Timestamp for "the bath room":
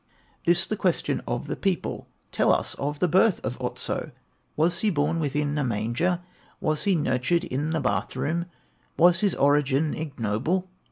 7.69-8.47